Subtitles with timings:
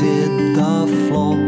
[0.00, 1.47] hit the floor.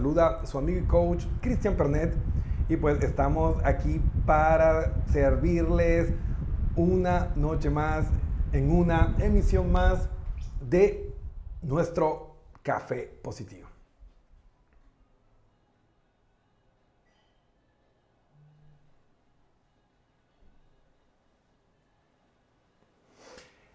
[0.00, 2.14] Saluda su amigo y coach Cristian Pernet
[2.70, 6.14] y pues estamos aquí para servirles
[6.74, 8.06] una noche más
[8.50, 10.08] en una emisión más
[10.66, 11.12] de
[11.60, 13.68] nuestro Café Positivo.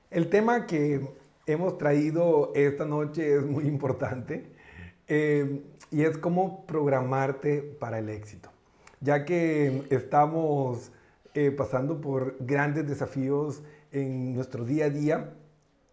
[0.10, 1.08] El tema que
[1.46, 4.56] hemos traído esta noche es muy importante
[5.08, 5.62] eh,
[5.96, 8.50] y es cómo programarte para el éxito,
[9.00, 10.92] ya que estamos
[11.34, 13.64] eh, pasando por grandes desafíos
[13.94, 15.34] en nuestro día a día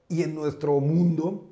[0.08, 1.46] y en nuestro mundo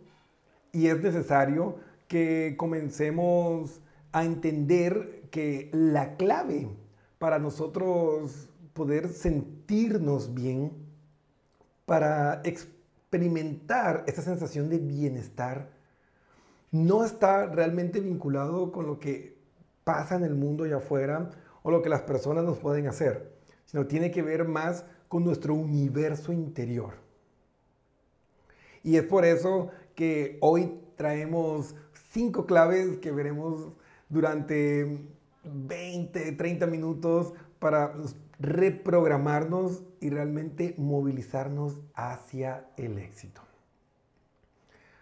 [0.73, 1.77] y es necesario
[2.09, 6.67] que comencemos a entender que la clave
[7.21, 10.73] para nosotros poder sentirnos bien
[11.87, 15.71] para experimentar esa sensación de bienestar
[16.71, 19.37] no está realmente vinculado con lo que
[19.85, 21.31] pasa en el mundo allá afuera
[21.63, 23.33] o lo que las personas nos pueden hacer,
[23.65, 26.95] sino tiene que ver más con nuestro universo interior.
[28.83, 31.75] Y es por eso que hoy traemos
[32.11, 33.73] cinco claves que veremos
[34.09, 35.01] durante
[35.45, 37.95] 20, 30 minutos para
[38.39, 43.43] reprogramarnos y realmente movilizarnos hacia el éxito.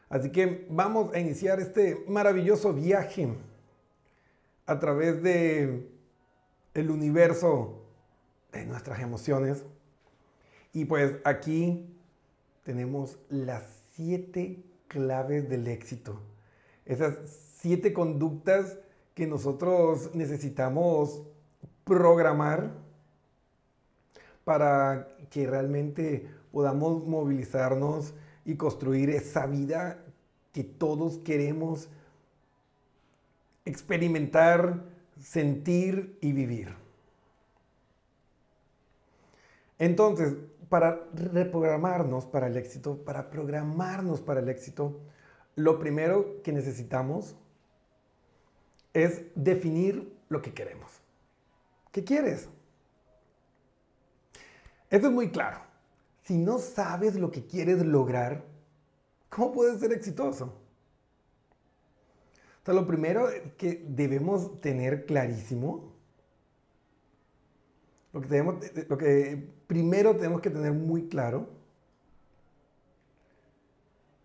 [0.08, 3.28] Así que vamos a iniciar este maravilloso viaje
[4.66, 5.88] a través de
[6.74, 7.82] el universo
[8.52, 9.64] de nuestras emociones.
[10.72, 11.94] Y pues aquí
[12.62, 13.64] tenemos las
[13.94, 16.20] siete claves del éxito.
[16.86, 17.18] Esas
[17.58, 18.78] siete conductas
[19.14, 21.22] que nosotros necesitamos
[21.84, 22.70] programar
[24.44, 28.14] para que realmente podamos movilizarnos
[28.48, 30.02] y construir esa vida
[30.54, 31.90] que todos queremos
[33.66, 34.84] experimentar,
[35.20, 36.74] sentir y vivir.
[39.78, 40.34] Entonces,
[40.70, 44.98] para reprogramarnos para el éxito, para programarnos para el éxito,
[45.54, 47.36] lo primero que necesitamos
[48.94, 50.90] es definir lo que queremos.
[51.92, 52.48] ¿Qué quieres?
[54.88, 55.67] Esto es muy claro.
[56.28, 58.44] Si no sabes lo que quieres lograr,
[59.30, 60.52] ¿cómo puedes ser exitoso?
[62.60, 65.90] O sea, lo primero que debemos tener clarísimo,
[68.12, 68.56] lo que, tenemos,
[68.90, 71.48] lo que primero tenemos que tener muy claro,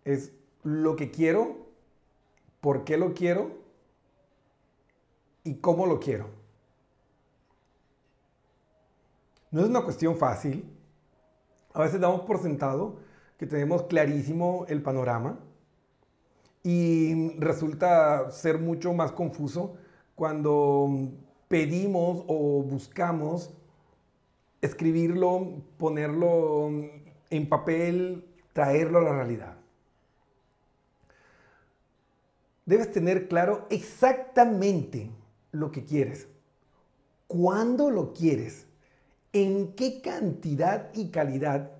[0.04, 0.30] es
[0.62, 1.56] lo que quiero,
[2.60, 3.50] por qué lo quiero
[5.42, 6.28] y cómo lo quiero.
[9.50, 10.73] No es una cuestión fácil.
[11.74, 13.00] A veces damos por sentado
[13.36, 15.40] que tenemos clarísimo el panorama
[16.62, 19.76] y resulta ser mucho más confuso
[20.14, 21.10] cuando
[21.48, 23.52] pedimos o buscamos
[24.62, 26.70] escribirlo, ponerlo
[27.30, 29.56] en papel, traerlo a la realidad.
[32.66, 35.10] Debes tener claro exactamente
[35.50, 36.28] lo que quieres,
[37.26, 38.66] cuándo lo quieres,
[39.34, 41.72] en qué cantidad y calidad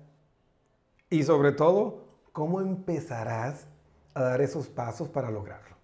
[1.09, 2.03] y sobre todo,
[2.33, 3.67] cómo empezarás
[4.13, 5.75] a dar esos pasos para lograrlo.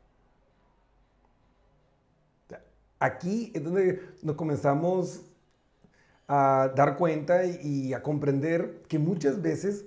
[3.00, 5.22] Aquí es donde nos comenzamos
[6.28, 9.86] a dar cuenta y a comprender que muchas veces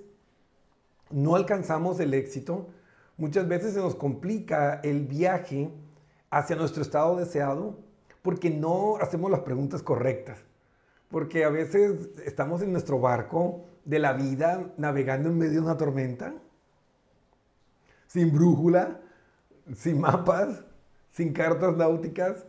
[1.11, 2.67] no alcanzamos el éxito,
[3.17, 5.69] muchas veces se nos complica el viaje
[6.29, 7.77] hacia nuestro estado deseado
[8.21, 10.39] porque no hacemos las preguntas correctas.
[11.09, 15.77] Porque a veces estamos en nuestro barco de la vida navegando en medio de una
[15.77, 16.33] tormenta,
[18.07, 18.99] sin brújula,
[19.75, 20.63] sin mapas,
[21.11, 22.45] sin cartas náuticas.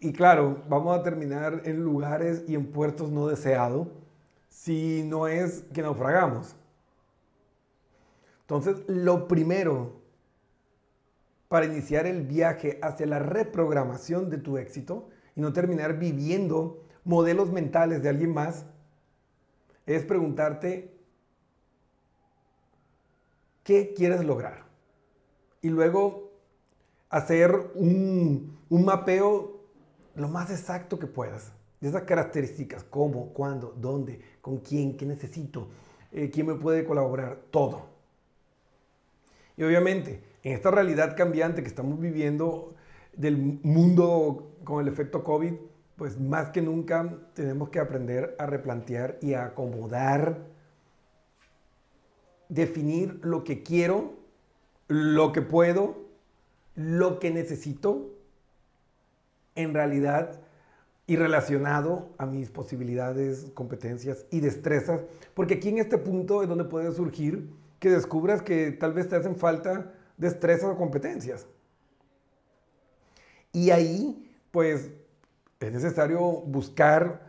[0.00, 3.88] Y claro, vamos a terminar en lugares y en puertos no deseados
[4.48, 6.56] si no es que naufragamos.
[8.42, 10.00] Entonces, lo primero
[11.48, 17.50] para iniciar el viaje hacia la reprogramación de tu éxito y no terminar viviendo modelos
[17.50, 18.66] mentales de alguien más,
[19.86, 20.94] es preguntarte
[23.64, 24.66] qué quieres lograr.
[25.62, 26.30] Y luego
[27.08, 29.58] hacer un, mapeo
[30.16, 35.68] lo más exacto que puedas de esas características, cómo, cuándo, dónde, con quién, qué necesito,
[36.12, 37.86] eh, quién me puede colaborar, todo.
[39.56, 42.74] Y obviamente, en esta realidad cambiante que estamos viviendo
[43.14, 45.54] del mundo con el efecto COVID,
[45.98, 50.46] pues más que nunca tenemos que aprender a replantear y a acomodar,
[52.48, 54.14] definir lo que quiero,
[54.86, 55.96] lo que puedo,
[56.76, 58.14] lo que necesito,
[59.56, 60.40] en realidad
[61.08, 65.00] y relacionado a mis posibilidades, competencias y destrezas,
[65.34, 69.16] porque aquí en este punto es donde puede surgir que descubras que tal vez te
[69.16, 71.46] hacen falta destrezas o competencias.
[73.52, 74.90] Y ahí, pues,
[75.66, 77.20] es necesario buscar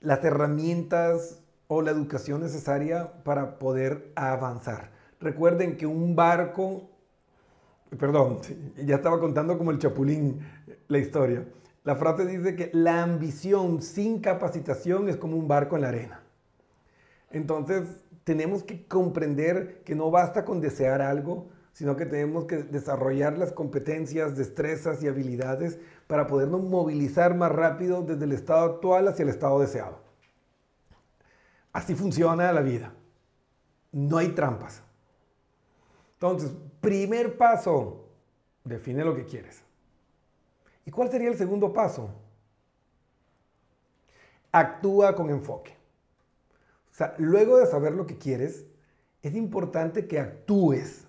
[0.00, 4.90] las herramientas o la educación necesaria para poder avanzar.
[5.20, 6.90] Recuerden que un barco,
[7.98, 8.40] perdón,
[8.76, 10.40] ya estaba contando como el chapulín
[10.88, 11.46] la historia.
[11.84, 16.20] La frase dice que la ambición sin capacitación es como un barco en la arena.
[17.30, 17.84] Entonces,
[18.24, 21.46] tenemos que comprender que no basta con desear algo,
[21.76, 28.00] sino que tenemos que desarrollar las competencias, destrezas y habilidades para podernos movilizar más rápido
[28.00, 30.00] desde el estado actual hacia el estado deseado.
[31.74, 32.94] Así funciona la vida.
[33.92, 34.82] No hay trampas.
[36.14, 36.50] Entonces,
[36.80, 38.08] primer paso,
[38.64, 39.60] define lo que quieres.
[40.86, 42.08] ¿Y cuál sería el segundo paso?
[44.50, 45.76] Actúa con enfoque.
[46.90, 48.64] O sea, luego de saber lo que quieres,
[49.20, 51.05] es importante que actúes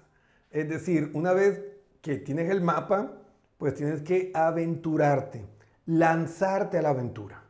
[0.51, 1.61] es decir, una vez
[2.01, 3.13] que tienes el mapa,
[3.57, 5.45] pues tienes que aventurarte,
[5.85, 7.43] lanzarte a la aventura.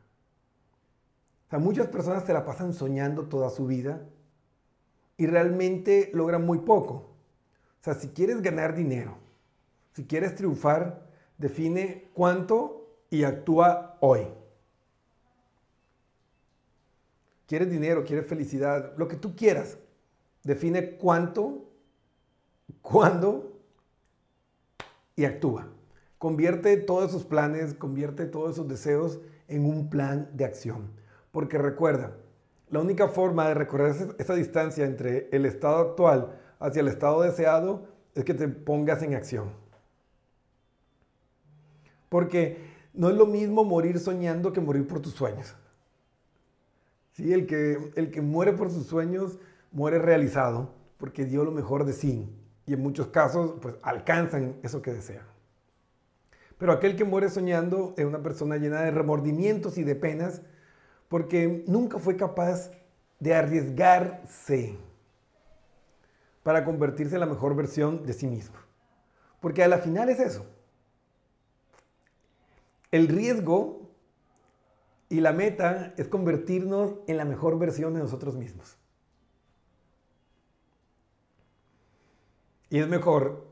[1.47, 4.01] O sea, muchas personas se la pasan soñando toda su vida
[5.15, 6.93] y realmente logran muy poco.
[6.93, 9.17] O sea, si quieres ganar dinero,
[9.93, 14.27] si quieres triunfar, define cuánto y actúa hoy.
[17.47, 18.03] ¿Quieres dinero?
[18.03, 18.93] ¿Quieres felicidad?
[18.97, 19.77] Lo que tú quieras.
[20.43, 21.66] Define cuánto
[22.81, 23.59] cuándo
[25.15, 25.67] y actúa.
[26.17, 30.89] Convierte todos esos planes, convierte todos esos deseos en un plan de acción.
[31.31, 32.15] Porque recuerda,
[32.69, 37.87] la única forma de recorrer esa distancia entre el estado actual hacia el estado deseado
[38.15, 39.51] es que te pongas en acción.
[42.09, 42.57] Porque
[42.93, 45.55] no es lo mismo morir soñando que morir por tus sueños.
[47.11, 47.33] ¿Sí?
[47.33, 49.37] El, que, el que muere por sus sueños
[49.71, 52.33] muere realizado porque dio lo mejor de sí
[52.67, 55.25] y en muchos casos pues alcanzan eso que desean.
[56.59, 60.41] Pero aquel que muere soñando es una persona llena de remordimientos y de penas
[61.07, 62.71] porque nunca fue capaz
[63.19, 64.77] de arriesgarse
[66.43, 68.57] para convertirse en la mejor versión de sí mismo.
[69.39, 70.45] Porque a la final es eso.
[72.91, 73.91] El riesgo
[75.09, 78.76] y la meta es convertirnos en la mejor versión de nosotros mismos.
[82.69, 83.47] Y es mejor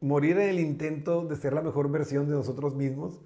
[0.00, 3.20] morir en el intento de ser la mejor versión de nosotros mismos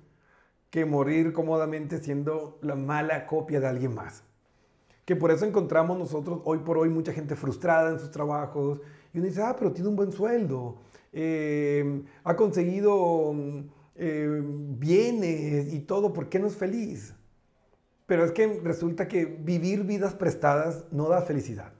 [0.70, 4.24] que morir cómodamente siendo la mala copia de alguien más.
[5.04, 8.80] Que por eso encontramos nosotros hoy por hoy mucha gente frustrada en sus trabajos
[9.12, 10.78] y uno dice, ah, pero tiene un buen sueldo,
[11.12, 13.34] eh, ha conseguido
[13.96, 17.14] eh, bienes y todo, ¿por qué no es feliz?
[18.06, 21.72] Pero es que resulta que vivir vidas prestadas no da felicidad.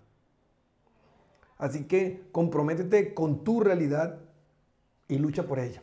[1.63, 4.19] Así que comprométete con tu realidad
[5.07, 5.81] y lucha por ella.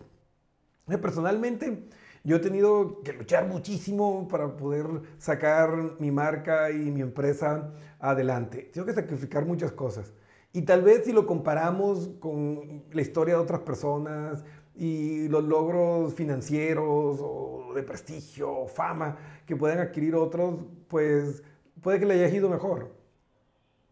[1.02, 1.88] Personalmente,
[2.26, 4.86] yo he tenido que luchar muchísimo para poder
[5.20, 8.70] sacar mi marca y mi empresa adelante.
[8.74, 10.14] Tengo que sacrificar muchas cosas.
[10.52, 14.44] Y tal vez si lo comparamos con la historia de otras personas
[14.76, 21.42] y los logros financieros o de prestigio o fama que pueden adquirir otros, pues
[21.82, 22.99] puede que le haya ido mejor.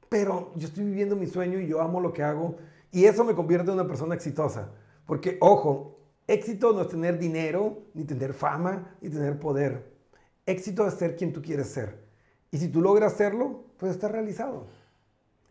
[0.09, 2.55] Pero yo estoy viviendo mi sueño y yo amo lo que hago
[2.91, 4.71] y eso me convierte en una persona exitosa.
[5.05, 9.91] Porque, ojo, éxito no es tener dinero, ni tener fama, ni tener poder.
[10.45, 12.07] Éxito es ser quien tú quieres ser.
[12.51, 14.67] Y si tú logras hacerlo, pues estás realizado.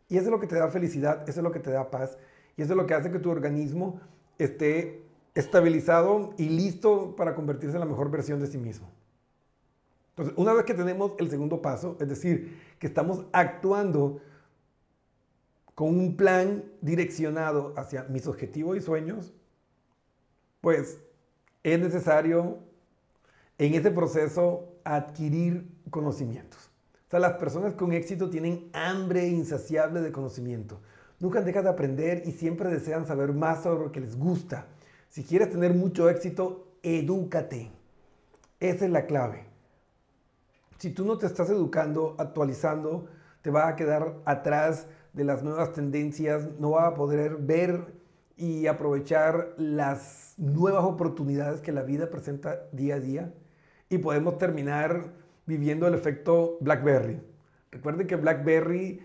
[0.09, 2.17] Y eso es lo que te da felicidad, eso es lo que te da paz,
[2.57, 4.01] y eso es lo que hace que tu organismo
[4.39, 5.03] esté
[5.35, 8.89] estabilizado y listo para convertirse en la mejor versión de sí mismo.
[10.11, 14.21] Entonces, una vez que tenemos el segundo paso, es decir, que estamos actuando
[15.77, 19.35] con un plan direccionado hacia mis objetivos y sueños,
[20.63, 20.99] pues
[21.63, 22.61] es necesario
[23.59, 26.71] en ese proceso adquirir conocimientos.
[27.07, 30.81] O sea, las personas con éxito tienen hambre insaciable de conocimiento.
[31.21, 34.69] Nunca dejan de aprender y siempre desean saber más sobre lo que les gusta.
[35.11, 37.71] Si quieres tener mucho éxito, edúcate.
[38.61, 39.45] Esa es la clave.
[40.79, 43.09] Si tú no te estás educando, actualizando,
[43.43, 44.87] te vas a quedar atrás
[45.17, 47.95] de las nuevas tendencias, no vas a poder ver
[48.37, 53.35] y aprovechar las nuevas oportunidades que la vida presenta día a día
[53.89, 55.15] y podemos terminar
[55.47, 57.23] viviendo el efecto BlackBerry.
[57.71, 59.01] Recuerden que BlackBerry,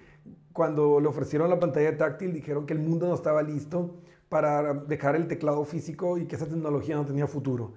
[0.51, 5.15] cuando le ofrecieron la pantalla táctil, dijeron que el mundo no estaba listo para dejar
[5.15, 7.75] el teclado físico y que esa tecnología no tenía futuro.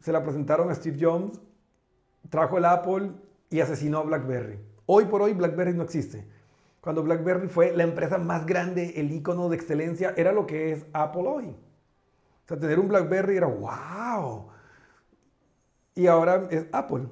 [0.00, 1.40] Se la presentaron a Steve Jobs,
[2.28, 3.12] trajo el Apple
[3.50, 4.58] y asesinó a BlackBerry.
[4.86, 6.26] Hoy por hoy BlackBerry no existe.
[6.88, 10.86] Cuando BlackBerry fue la empresa más grande, el icono de excelencia, era lo que es
[10.94, 11.48] Apple hoy.
[11.48, 14.46] O sea, tener un BlackBerry era wow.
[15.94, 17.08] Y ahora es Apple.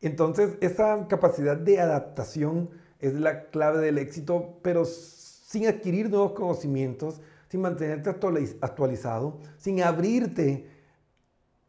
[0.00, 7.20] Entonces, esa capacidad de adaptación es la clave del éxito, pero sin adquirir nuevos conocimientos,
[7.50, 10.68] sin mantenerte actualizado, sin abrirte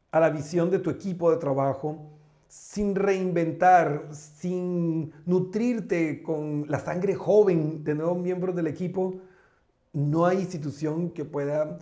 [0.10, 2.13] a la visión de tu equipo de trabajo,
[2.54, 9.22] sin reinventar, sin nutrirte con la sangre joven de nuevos miembros del equipo,
[9.92, 11.80] no hay institución que pueda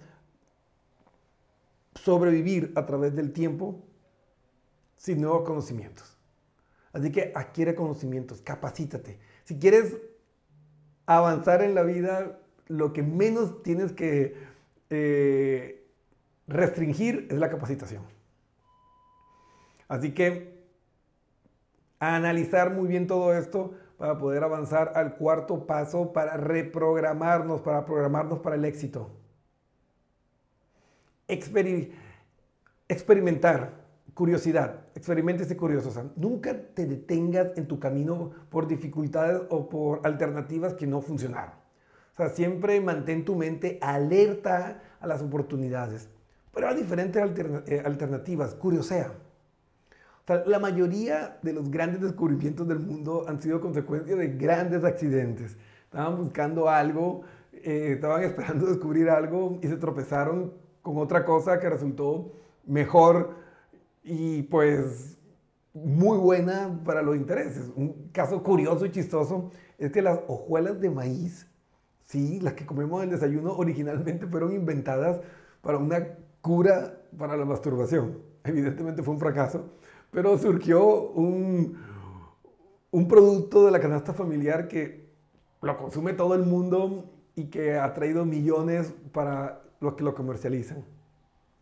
[1.94, 3.84] sobrevivir a través del tiempo
[4.96, 6.18] sin nuevos conocimientos.
[6.94, 9.20] Así que adquiere conocimientos, capacítate.
[9.44, 9.98] Si quieres
[11.06, 14.38] avanzar en la vida, lo que menos tienes que
[14.90, 15.86] eh,
[16.48, 18.04] restringir es la capacitación.
[19.90, 20.61] Así que
[22.02, 28.40] analizar muy bien todo esto para poder avanzar al cuarto paso para reprogramarnos, para programarnos
[28.40, 29.12] para el éxito.
[32.88, 33.82] experimentar
[34.14, 36.12] curiosidad, experimente curioso.
[36.16, 41.54] nunca te detengas en tu camino por dificultades o por alternativas que no funcionaron.
[42.14, 46.10] O sea, siempre mantén tu mente alerta a las oportunidades.
[46.54, 47.24] Pero hay diferentes
[47.68, 49.12] eh, alternativas, curiosea.
[50.46, 55.58] La mayoría de los grandes descubrimientos del mundo han sido consecuencia de grandes accidentes.
[55.86, 57.24] Estaban buscando algo,
[57.54, 62.32] eh, estaban esperando descubrir algo y se tropezaron con otra cosa que resultó
[62.66, 63.36] mejor
[64.04, 65.18] y pues
[65.74, 67.72] muy buena para los intereses.
[67.76, 71.48] Un caso curioso y chistoso es que las hojuelas de maíz,
[72.06, 75.22] sí, las que comemos en el desayuno originalmente fueron inventadas
[75.62, 78.20] para una cura para la masturbación.
[78.44, 79.72] Evidentemente fue un fracaso,
[80.12, 81.78] pero surgió un,
[82.92, 85.10] un producto de la canasta familiar que
[85.62, 90.84] lo consume todo el mundo y que ha traído millones para los que lo comercializan.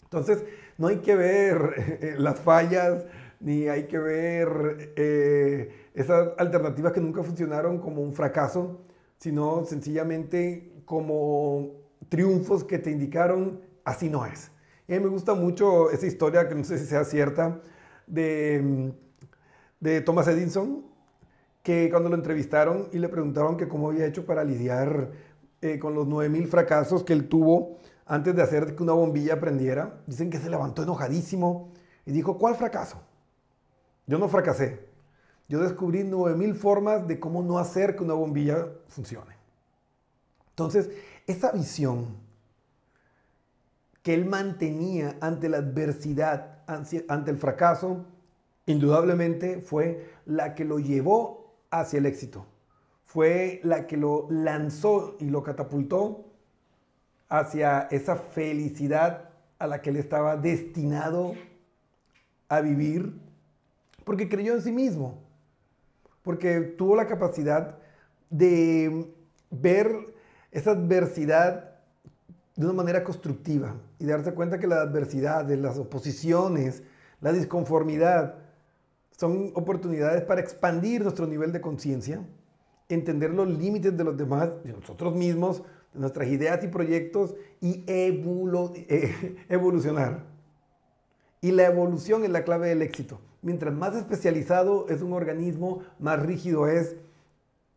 [0.03, 0.44] Entonces,
[0.77, 3.06] no hay que ver eh, las fallas,
[3.39, 8.82] ni hay que ver eh, esas alternativas que nunca funcionaron como un fracaso,
[9.18, 11.72] sino sencillamente como
[12.10, 14.51] triunfos que te indicaron, así no es.
[14.88, 17.62] Y me gusta mucho esa historia, que no sé si sea cierta,
[18.10, 18.92] de,
[19.80, 20.84] de Thomas Edison,
[21.63, 25.12] que cuando lo entrevistaron y le preguntaron que cómo había hecho para lidiar
[25.62, 30.01] eh, con los 9000 fracasos que él tuvo, antes de hacer que una bombilla prendiera,
[30.08, 31.72] dicen que se levantó enojadísimo
[32.06, 33.01] y dijo, ¿cuál fracaso?
[34.08, 34.88] Yo no fracasé.
[35.48, 39.36] Yo descubrí 9000 formas de cómo no hacer que una bombilla funcione.
[40.51, 40.89] Entonces,
[41.28, 42.18] esa visión
[44.01, 48.06] que él mantenía ante la adversidad, ante el fracaso,
[48.66, 52.46] indudablemente fue la que lo llevó hacia el éxito.
[53.06, 56.26] Fue la que lo lanzó y lo catapultó
[57.28, 61.34] hacia esa felicidad a la que él estaba destinado
[62.48, 63.20] a vivir,
[64.04, 65.24] porque creyó en sí mismo,
[66.22, 67.78] porque tuvo la capacidad
[68.30, 69.14] de
[69.50, 70.14] ver
[70.52, 71.69] esa adversidad
[72.60, 76.84] de una manera constructiva y darse cuenta que la adversidad, las oposiciones,
[77.22, 78.36] la disconformidad,
[79.18, 82.22] son oportunidades para expandir nuestro nivel de conciencia,
[82.89, 85.63] entender los límites de los demás, de nosotros mismos,
[85.94, 90.25] de nuestras ideas y proyectos y eh, evolucionar.
[91.39, 93.22] Y la evolución es la clave del éxito.
[93.42, 96.98] Mientras más especializado es un organismo, más rígido es,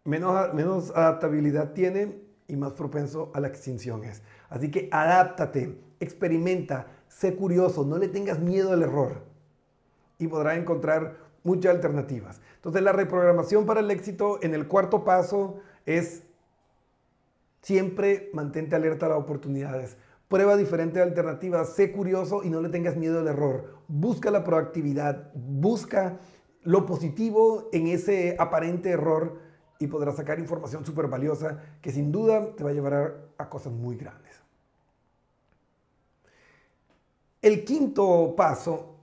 [0.04, 4.22] menos adaptabilidad tiene y más propenso a la extinción es.
[4.50, 9.22] Así que adáptate, experimenta, sé curioso, no le tengas miedo al error
[10.18, 12.42] y podrás encontrar muchas alternativas.
[12.56, 16.24] Entonces la reprogramación para el éxito en el cuarto paso es
[17.62, 19.96] siempre mantente alerta a las oportunidades.
[20.28, 23.78] Prueba diferentes alternativas, sé curioso y no le tengas miedo al error.
[23.88, 26.18] Busca la proactividad, busca
[26.64, 29.38] lo positivo en ese aparente error
[29.82, 33.72] y podrás sacar información súper valiosa que sin duda te va a llevar a, cosas
[33.72, 34.32] muy grandes.
[37.40, 38.94] El quinto paso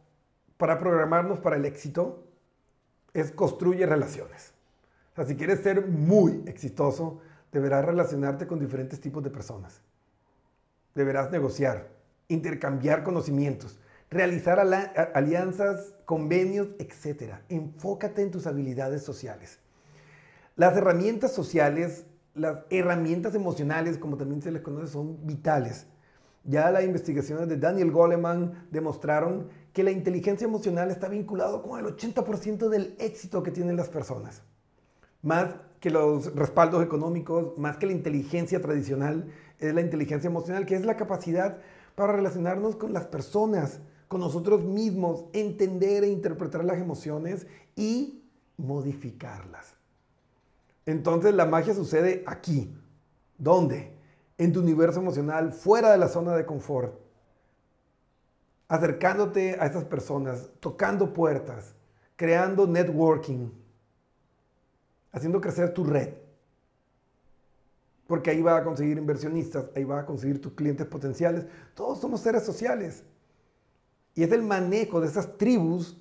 [0.55, 2.23] para programarnos para el éxito
[3.13, 4.53] es construye relaciones.
[5.11, 7.19] O sea, si quieres ser muy exitoso,
[7.51, 9.81] deberás relacionarte con diferentes tipos de personas.
[10.95, 11.89] Deberás negociar,
[12.29, 14.59] intercambiar conocimientos, realizar
[15.13, 17.33] alianzas, convenios, etc.
[17.49, 19.59] Enfócate en tus habilidades sociales.
[20.59, 25.87] Las herramientas sociales, las herramientas emocionales, como también se les conoce, son vitales.
[26.43, 31.85] Ya las investigaciones de Daniel Goleman demostraron que la inteligencia emocional está vinculado con el
[31.85, 34.43] 80% del éxito que tienen las personas.
[35.21, 40.75] Más que los respaldos económicos, más que la inteligencia tradicional, es la inteligencia emocional, que
[40.75, 41.59] es la capacidad
[41.95, 48.25] para relacionarnos con las personas, con nosotros mismos, entender e interpretar las emociones y
[48.57, 49.78] modificarlas.
[50.85, 52.75] Entonces la magia sucede aquí.
[53.37, 53.93] ¿Dónde?
[54.37, 56.93] En tu universo emocional, fuera de la zona de confort.
[58.67, 61.73] Acercándote a esas personas, tocando puertas,
[62.15, 63.49] creando networking,
[65.11, 66.13] haciendo crecer tu red.
[68.07, 71.45] Porque ahí va a conseguir inversionistas, ahí va a conseguir tus clientes potenciales.
[71.75, 73.03] Todos somos seres sociales.
[74.15, 75.97] Y es el manejo de esas tribus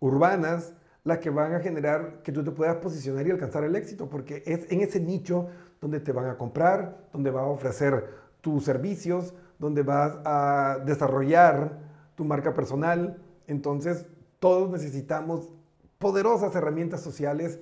[0.00, 0.72] urbanas
[1.04, 4.42] las que van a generar que tú te puedas posicionar y alcanzar el éxito, porque
[4.46, 5.48] es en ese nicho
[5.80, 8.08] donde te van a comprar, donde vas a ofrecer
[8.40, 11.78] tus servicios, donde vas a desarrollar
[12.14, 13.18] tu marca personal.
[13.46, 14.06] Entonces,
[14.40, 15.52] todos necesitamos
[15.98, 17.58] poderosas herramientas sociales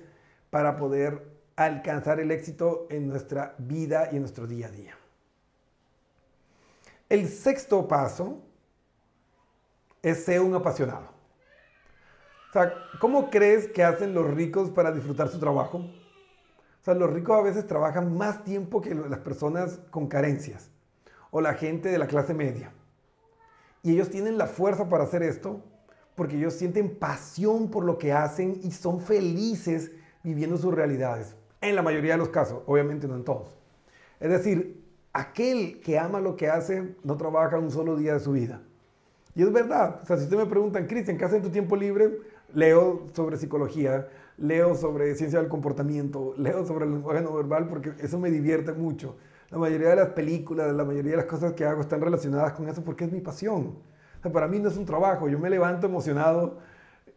[0.49, 4.97] para poder alcanzar el éxito en nuestra vida y en nuestro día a día.
[7.09, 8.41] El sexto paso
[10.01, 11.12] es ser un apasionado.
[12.53, 15.79] O sea, ¿cómo crees que hacen los ricos para disfrutar su trabajo?
[15.79, 20.69] O sea, los ricos a veces trabajan más tiempo que las personas con carencias
[21.31, 22.71] o la gente de la clase media.
[23.81, 25.61] Y ellos tienen la fuerza para hacer esto
[26.13, 29.91] porque ellos sienten pasión por lo que hacen y son felices
[30.23, 31.35] viviendo sus realidades.
[31.59, 33.47] En la mayoría de los casos, obviamente no en todos.
[34.19, 38.33] Es decir, aquel que ama lo que hace no trabaja un solo día de su
[38.33, 38.61] vida.
[39.35, 40.01] Y es verdad.
[40.03, 42.19] O sea, si usted me preguntan, Cristian, ¿qué hace en tu tiempo libre?
[42.53, 48.19] Leo sobre psicología, leo sobre ciencia del comportamiento, leo sobre lenguaje no verbal porque eso
[48.19, 49.17] me divierte mucho.
[49.49, 52.67] La mayoría de las películas, la mayoría de las cosas que hago están relacionadas con
[52.67, 53.75] eso porque es mi pasión.
[54.31, 56.57] para mí no es un trabajo, yo me levanto emocionado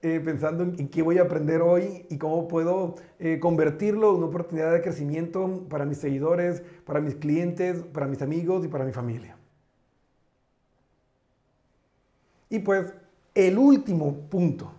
[0.03, 4.27] eh, pensando en, qué voy a aprender hoy y cómo puedo eh, convertirlo en una
[4.27, 8.93] oportunidad de crecimiento para mis seguidores, para mis clientes, para mis amigos y para mi
[8.93, 9.37] familia.
[12.51, 12.93] Y pues
[13.35, 14.76] el último punto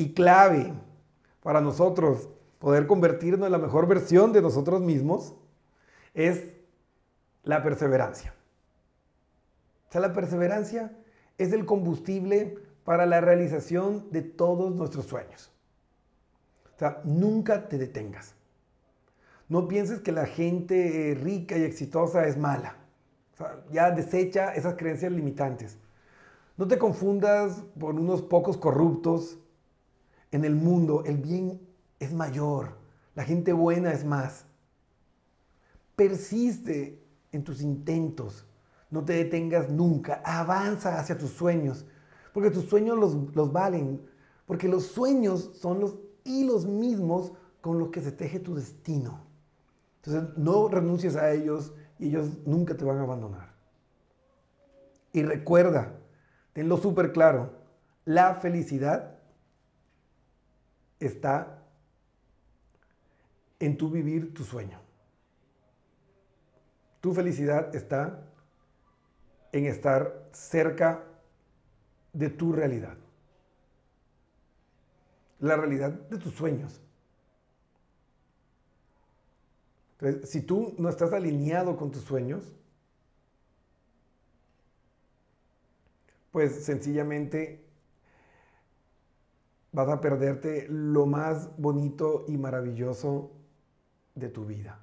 [0.00, 0.72] y clave
[1.42, 5.34] para nosotros poder convertirnos en la mejor versión de nosotros mismos
[6.14, 6.54] es
[7.42, 8.34] la perseverancia.
[9.88, 10.96] O sea, la perseverancia
[11.36, 15.52] es el combustible para la realización de todos nuestros sueños.
[16.76, 18.34] O sea, nunca te detengas.
[19.50, 22.76] No pienses que la gente rica y exitosa es mala.
[23.34, 25.76] O sea, ya desecha esas creencias limitantes.
[26.56, 29.38] No te confundas por unos pocos corruptos
[30.30, 31.60] en el mundo el bien
[31.98, 32.76] es mayor,
[33.14, 34.46] la gente buena es más.
[35.96, 38.46] Persiste en tus intentos,
[38.90, 41.84] no te detengas nunca, avanza hacia tus sueños,
[42.32, 44.00] porque tus sueños los, valen,
[44.46, 49.24] porque los sueños son los hilos mismos con los que se teje tu destino.
[49.96, 53.52] Entonces no renuncies a ellos y ellos nunca te van a abandonar.
[55.12, 55.92] Y recuerda,
[56.52, 57.52] tenlo súper claro,
[58.04, 59.19] la felicidad
[61.00, 61.66] está
[63.58, 64.78] en tu vivir tu sueño.
[67.00, 68.26] Tu felicidad está
[69.52, 71.04] en estar cerca
[72.12, 72.96] de tu realidad.
[75.38, 76.80] La realidad de tus sueños.
[79.92, 82.52] Entonces, si tú no estás alineado con tus sueños,
[86.30, 87.69] pues sencillamente
[89.72, 93.30] vas a perderte lo más bonito y maravilloso
[94.14, 94.80] de tu vida.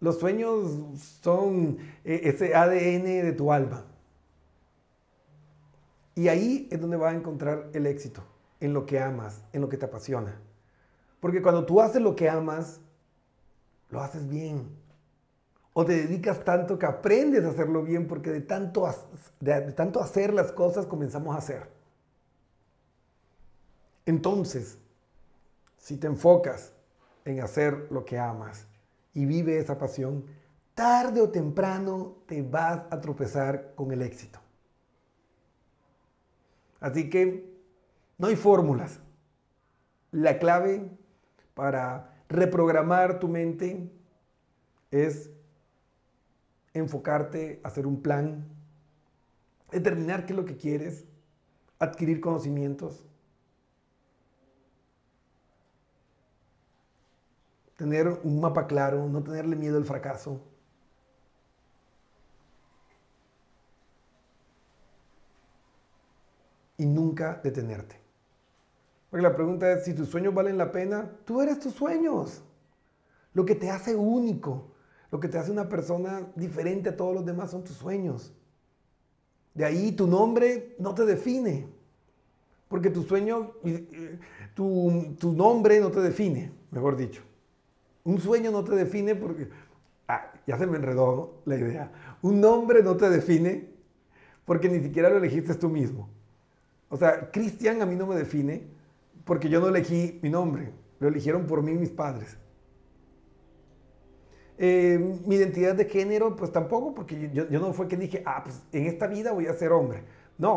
[0.00, 3.84] Los sueños son eh, ese ADN de tu alma.
[6.14, 8.22] Y ahí es donde vas a encontrar el éxito,
[8.60, 10.40] en lo que amas, en lo que te apasiona.
[11.20, 12.80] Porque cuando tú haces lo que amas,
[13.90, 14.76] lo haces bien.
[15.72, 18.86] O te dedicas tanto que aprendes a hacerlo bien porque de tanto,
[19.40, 21.81] de tanto hacer las cosas comenzamos a hacer.
[24.06, 24.78] Entonces,
[25.78, 26.72] si te enfocas
[27.24, 28.66] en hacer lo que amas
[29.14, 30.24] y vive esa pasión,
[30.74, 34.40] tarde o temprano te vas a tropezar con el éxito.
[36.80, 37.52] Así que
[38.18, 39.00] no hay fórmulas.
[40.10, 40.90] La clave
[41.54, 43.90] para reprogramar tu mente
[44.90, 45.30] es
[46.74, 48.46] enfocarte, hacer un plan,
[49.70, 51.04] determinar qué es lo que quieres,
[51.78, 53.04] adquirir conocimientos,
[57.82, 60.40] tener un mapa claro, no tenerle miedo al fracaso.
[66.78, 67.96] Y nunca detenerte.
[69.10, 72.44] Porque la pregunta es, si tus sueños valen la pena, tú eres tus sueños.
[73.34, 74.70] Lo que te hace único,
[75.10, 78.32] lo que te hace una persona diferente a todos los demás son tus sueños.
[79.54, 81.66] De ahí tu nombre no te define.
[82.68, 83.54] Porque tu sueño,
[84.54, 87.22] tu, tu nombre no te define, mejor dicho.
[88.04, 89.48] Un sueño no te define porque...
[90.08, 91.92] Ah, ya se me enredó la idea.
[92.22, 93.68] Un nombre no te define
[94.44, 96.08] porque ni siquiera lo elegiste tú mismo.
[96.88, 98.66] O sea, Cristian a mí no me define
[99.24, 100.72] porque yo no elegí mi nombre.
[100.98, 102.36] Lo eligieron por mí mis padres.
[104.58, 108.60] Eh, mi identidad de género, pues tampoco, porque yo, no fue que dije, ah, pues
[108.72, 110.04] en esta vida voy a ser hombre.
[110.38, 110.56] No,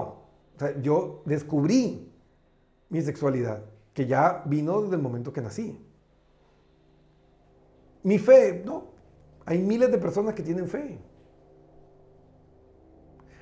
[0.56, 2.12] o sea, yo descubrí
[2.90, 5.85] mi sexualidad, que ya vino desde el momento que nací.
[8.06, 8.84] Mi fe, no.
[9.48, 11.00] Hay miles de personas que tienen fe.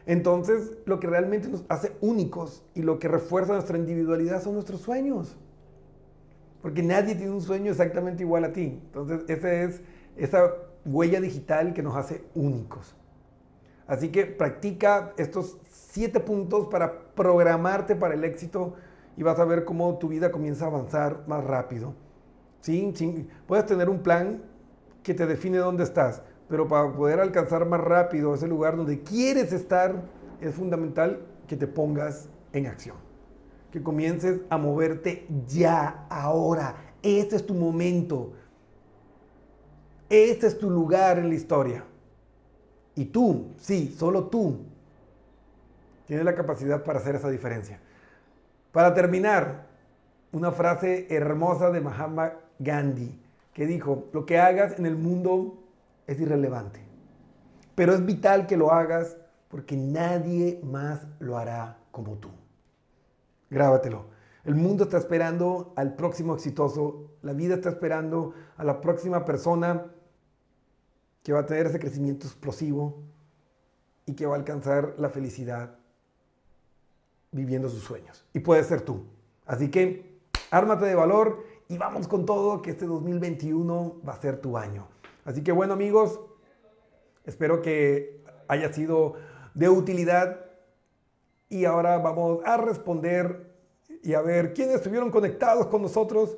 [0.06, 4.80] Entonces, lo que realmente nos hace únicos y lo que refuerza nuestra individualidad son nuestros
[4.80, 5.36] sueños.
[6.62, 8.80] Porque nadie tiene un sueño exactamente igual a ti.
[8.86, 9.82] Entonces, esa es
[10.16, 10.54] esa
[10.86, 12.96] huella digital que nos hace únicos.
[13.86, 18.76] Así que practica estos siete puntos para programarte para el éxito
[19.18, 21.96] y vas a ver cómo tu vida comienza a avanzar más rápido.
[22.62, 22.94] ¿Sí?
[23.46, 24.53] Puedes tener un plan
[25.04, 26.22] que te define dónde estás.
[26.50, 30.04] Pero para poder alcanzar más rápido ese lugar donde quieres estar,
[30.42, 32.98] es fundamental que te pongas en acción.
[33.72, 36.76] Que comiences a moverte ya, ahora.
[37.02, 38.34] Este es tu momento.
[40.10, 41.84] Este es tu lugar en la historia.
[42.96, 44.60] Y tú, sí, solo tú,
[46.06, 47.80] tienes la capacidad para hacer esa diferencia.
[48.72, 49.68] Para terminar,
[50.32, 53.23] una frase hermosa de Mahatma Gandhi
[53.54, 55.64] que dijo, lo que hagas en el mundo
[56.08, 56.82] es irrelevante,
[57.76, 59.18] pero es vital que lo hagas
[59.50, 62.30] porque nadie más lo hará como tú.
[63.50, 64.06] Grábatelo.
[64.44, 69.86] El mundo está esperando al próximo exitoso, la vida está esperando a la próxima persona
[71.22, 73.04] que va a tener ese crecimiento explosivo
[74.06, 75.78] y que va a alcanzar la felicidad
[77.32, 78.26] viviendo sus sueños.
[78.34, 79.06] Y puede ser tú.
[79.46, 80.20] Así que,
[80.52, 84.88] ármate de valor y vamos con todo, que este 2021 va a ser tu año.
[85.26, 86.20] Así que bueno amigos,
[87.26, 89.16] espero que haya sido
[89.56, 90.52] de utilidad
[91.50, 93.56] y ahora vamos a responder
[94.04, 96.38] y a ver quiénes estuvieron conectados con nosotros.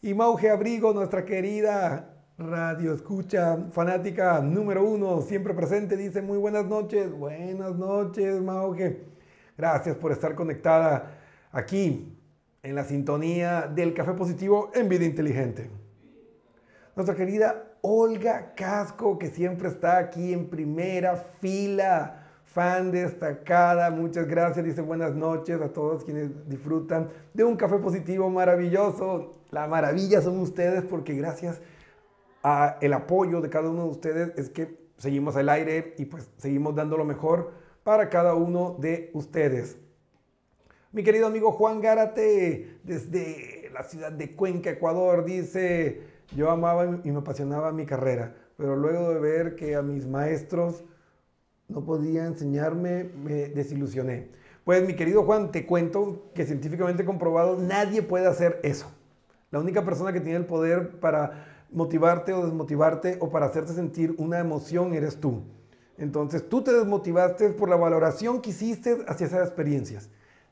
[0.00, 6.64] Y Mauge Abrigo, nuestra querida radio escucha fanática número uno, siempre presente, dice muy buenas
[6.64, 7.12] noches.
[7.12, 9.04] Buenas noches, Mauge.
[9.58, 11.18] Gracias por estar conectada
[11.52, 12.16] aquí
[12.62, 15.70] en la sintonía del Café Positivo en Vida Inteligente.
[16.94, 24.64] Nuestra querida Olga Casco, que siempre está aquí en primera fila, fan destacada, muchas gracias,
[24.64, 29.36] dice buenas noches a todos quienes disfrutan de un café positivo maravilloso.
[29.50, 31.60] La maravilla son ustedes porque gracias
[32.42, 36.30] a el apoyo de cada uno de ustedes es que seguimos al aire y pues
[36.36, 37.52] seguimos dando lo mejor
[37.84, 39.78] para cada uno de ustedes.
[40.92, 46.00] Mi querido amigo Juan Gárate, desde la ciudad de Cuenca, Ecuador, dice,
[46.34, 50.82] yo amaba y me apasionaba mi carrera, pero luego de ver que a mis maestros
[51.68, 54.30] no podía enseñarme, me desilusioné.
[54.64, 58.90] Pues mi querido Juan, te cuento que científicamente comprobado nadie puede hacer eso.
[59.52, 64.16] La única persona que tiene el poder para motivarte o desmotivarte o para hacerte sentir
[64.18, 65.44] una emoción eres tú.
[65.98, 70.10] Entonces tú te desmotivaste por la valoración que hiciste hacia esas experiencias.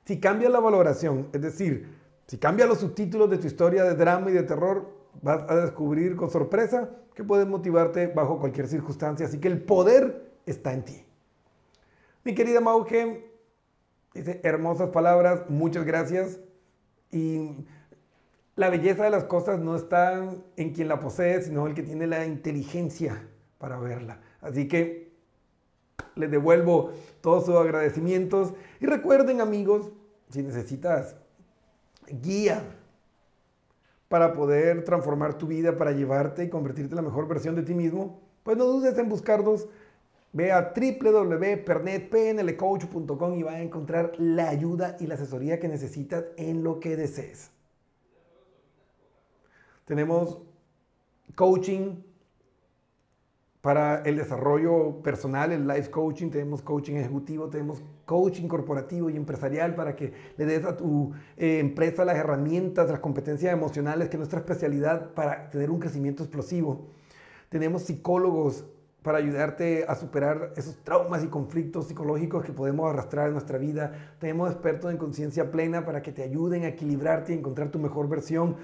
[0.09, 1.87] Si cambia la valoración, es decir,
[2.27, 4.89] si cambia los subtítulos de tu historia de drama y de terror,
[5.21, 9.27] vas a descubrir con sorpresa que puedes motivarte bajo cualquier circunstancia.
[9.27, 11.05] Así que el poder está en ti.
[12.25, 13.31] Mi querida Mauge,
[14.15, 16.41] dice hermosas palabras, muchas gracias.
[17.13, 17.67] Y
[18.57, 22.07] la belleza de las cosas no está en quien la posee, sino el que tiene
[22.07, 24.23] la inteligencia para verla.
[24.41, 25.13] Así que
[26.15, 28.55] les devuelvo todos sus agradecimientos.
[28.81, 29.93] Y recuerden amigos,
[30.31, 31.17] si necesitas
[32.07, 32.63] guía
[34.09, 37.75] para poder transformar tu vida, para llevarte y convertirte en la mejor versión de ti
[37.75, 39.69] mismo, pues no dudes en buscarnos.
[40.33, 46.63] Ve a www.pernetpnlcoach.com y va a encontrar la ayuda y la asesoría que necesitas en
[46.63, 47.51] lo que desees.
[49.87, 50.43] Tenemos
[51.35, 52.03] coaching
[53.61, 59.75] para el desarrollo personal, el life coaching, tenemos coaching ejecutivo, tenemos coaching corporativo y empresarial
[59.75, 64.19] para que le des a tu eh, empresa las herramientas, las competencias emocionales, que es
[64.19, 66.87] nuestra especialidad para tener un crecimiento explosivo.
[67.49, 68.65] Tenemos psicólogos
[69.03, 73.93] para ayudarte a superar esos traumas y conflictos psicológicos que podemos arrastrar en nuestra vida.
[74.19, 78.09] Tenemos expertos en conciencia plena para que te ayuden a equilibrarte y encontrar tu mejor
[78.09, 78.57] versión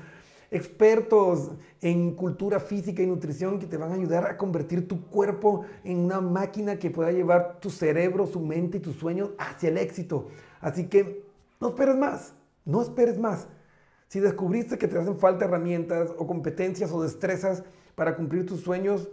[0.54, 5.64] expertos en cultura física y nutrición que te van a ayudar a convertir tu cuerpo
[5.82, 9.78] en una máquina que pueda llevar tu cerebro, su mente y tus sueños hacia el
[9.78, 10.28] éxito.
[10.60, 11.24] Así que
[11.60, 13.48] no esperes más, no esperes más.
[14.06, 17.64] Si descubriste que te hacen falta herramientas o competencias o destrezas
[17.96, 19.10] para cumplir tus sueños,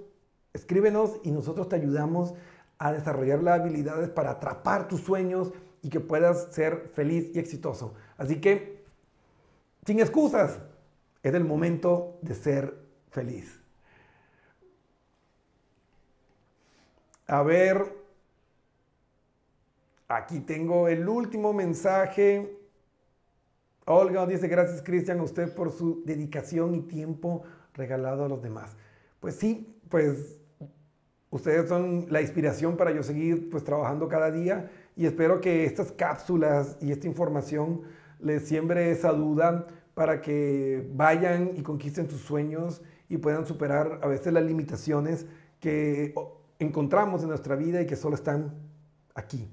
[0.54, 2.36] escríbenos y nosotros te ayudamos
[2.78, 5.52] a desarrollar las habilidades para atrapar tus sueños
[5.82, 7.96] y que puedas ser feliz y exitoso.
[8.18, 8.86] Así que,
[9.88, 10.60] sin excusas,
[11.24, 12.76] es el momento de ser
[13.10, 13.60] feliz.
[17.28, 17.96] A ver,
[20.08, 22.58] aquí tengo el último mensaje.
[23.86, 28.76] Olga dice, gracias Cristian a usted por su dedicación y tiempo regalado a los demás.
[29.20, 30.40] Pues sí, pues
[31.30, 35.92] ustedes son la inspiración para yo seguir pues trabajando cada día y espero que estas
[35.92, 37.84] cápsulas y esta información
[38.20, 44.08] les siembre esa duda para que vayan y conquisten sus sueños y puedan superar a
[44.08, 45.26] veces las limitaciones
[45.60, 46.14] que
[46.60, 48.54] encontramos en nuestra vida y que solo están
[49.16, 49.50] aquí,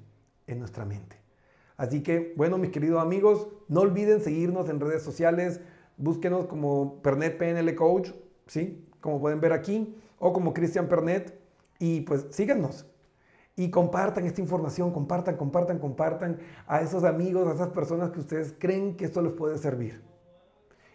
[0.46, 1.16] en nuestra mente.
[1.76, 5.60] Así que, bueno, mis queridos amigos, no olviden seguirnos en redes sociales,
[5.96, 8.10] búsquenos como Pernet PNL Coach,
[8.46, 8.84] ¿sí?
[9.00, 11.38] Como pueden ver aquí, o como Cristian Pernet,
[11.78, 12.86] y pues síganos.
[13.54, 18.54] Y compartan esta información, compartan, compartan, compartan a esos amigos, a esas personas que ustedes
[18.58, 20.00] creen que esto les puede servir.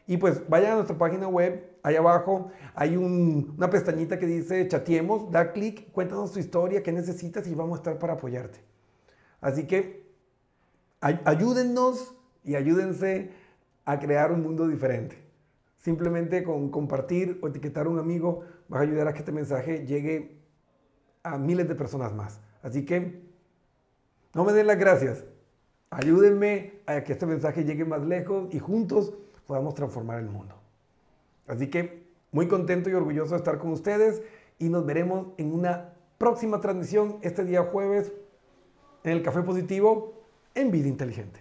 [0.05, 5.31] Y pues vayan a nuestra página web, ahí abajo hay una pestañita que dice chateemos,
[5.31, 8.59] da clic, cuéntanos tu historia, qué necesitas y vamos a estar para apoyarte.
[9.39, 10.03] Así que
[10.99, 13.31] ayúdennos y ayúdense
[13.85, 15.17] a crear un mundo diferente.
[15.77, 19.85] Simplemente con compartir o etiquetar a un amigo vas a ayudar a que este mensaje
[19.85, 20.37] llegue
[21.23, 22.39] a miles de personas más.
[22.61, 23.21] Así que
[24.33, 25.25] no me den las gracias.
[25.89, 29.13] Ayúdenme a que este mensaje llegue más lejos y juntos
[29.45, 30.55] podamos transformar el mundo.
[31.47, 34.21] Así que muy contento y orgulloso de estar con ustedes
[34.59, 38.11] y nos veremos en una próxima transmisión este día jueves
[39.03, 40.13] en el Café Positivo
[40.55, 41.39] en Vida Inteligente.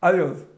[0.00, 0.53] Adiós.